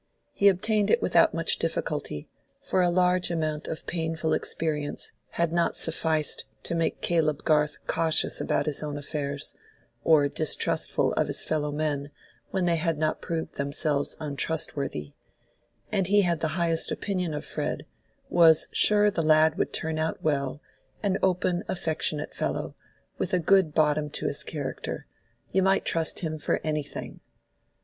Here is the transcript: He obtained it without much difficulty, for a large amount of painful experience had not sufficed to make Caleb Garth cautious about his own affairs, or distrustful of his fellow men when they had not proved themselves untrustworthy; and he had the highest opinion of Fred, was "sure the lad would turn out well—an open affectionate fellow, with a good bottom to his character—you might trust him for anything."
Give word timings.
He 0.31 0.47
obtained 0.47 0.89
it 0.89 0.99
without 0.99 1.31
much 1.35 1.57
difficulty, 1.59 2.27
for 2.59 2.81
a 2.81 2.89
large 2.89 3.29
amount 3.29 3.67
of 3.67 3.85
painful 3.85 4.33
experience 4.33 5.11
had 5.37 5.53
not 5.53 5.75
sufficed 5.75 6.45
to 6.63 6.73
make 6.73 7.01
Caleb 7.01 7.43
Garth 7.43 7.77
cautious 7.85 8.41
about 8.41 8.65
his 8.65 8.81
own 8.81 8.97
affairs, 8.97 9.53
or 10.03 10.27
distrustful 10.27 11.13
of 11.13 11.27
his 11.27 11.45
fellow 11.45 11.71
men 11.71 12.09
when 12.49 12.65
they 12.65 12.77
had 12.77 12.97
not 12.97 13.21
proved 13.21 13.57
themselves 13.57 14.17
untrustworthy; 14.19 15.13
and 15.91 16.07
he 16.07 16.21
had 16.23 16.39
the 16.39 16.47
highest 16.57 16.91
opinion 16.91 17.35
of 17.35 17.45
Fred, 17.45 17.85
was 18.27 18.69
"sure 18.71 19.11
the 19.11 19.21
lad 19.21 19.55
would 19.59 19.71
turn 19.71 19.99
out 19.99 20.23
well—an 20.23 21.19
open 21.21 21.63
affectionate 21.67 22.33
fellow, 22.33 22.73
with 23.19 23.33
a 23.35 23.39
good 23.39 23.75
bottom 23.75 24.09
to 24.09 24.25
his 24.25 24.43
character—you 24.43 25.61
might 25.61 25.85
trust 25.85 26.21
him 26.21 26.39
for 26.39 26.59
anything." 26.63 27.19